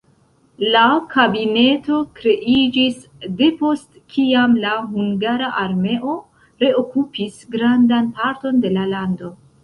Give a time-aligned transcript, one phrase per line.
[0.75, 2.97] La kabineto kreiĝis
[3.41, 6.15] depost kiam la hungara armeo
[6.65, 9.31] reokupis grandan parton de la lando.